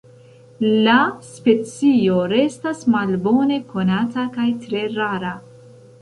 [0.85, 0.95] La
[1.33, 5.39] specio restas malbone konata kaj tre rara.